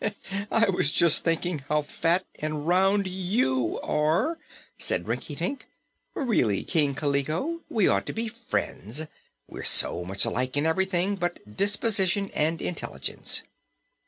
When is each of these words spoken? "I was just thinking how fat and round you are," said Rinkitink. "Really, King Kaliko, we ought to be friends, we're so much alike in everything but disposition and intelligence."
"I 0.49 0.67
was 0.67 0.91
just 0.91 1.23
thinking 1.23 1.59
how 1.69 1.83
fat 1.83 2.25
and 2.39 2.67
round 2.67 3.05
you 3.05 3.79
are," 3.81 4.39
said 4.75 5.07
Rinkitink. 5.07 5.67
"Really, 6.15 6.63
King 6.63 6.95
Kaliko, 6.95 7.59
we 7.69 7.87
ought 7.87 8.07
to 8.07 8.13
be 8.13 8.27
friends, 8.27 9.05
we're 9.47 9.63
so 9.63 10.03
much 10.03 10.25
alike 10.25 10.57
in 10.57 10.65
everything 10.65 11.17
but 11.17 11.55
disposition 11.55 12.31
and 12.33 12.63
intelligence." 12.63 13.43